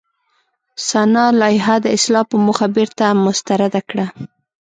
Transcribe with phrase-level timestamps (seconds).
[0.87, 4.05] سنا لایحه د اصلاح په موخه بېرته مسترده کړه.